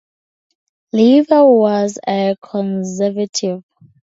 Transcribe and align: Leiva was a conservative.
Leiva 0.95 1.45
was 1.45 1.99
a 2.07 2.35
conservative. 2.43 3.61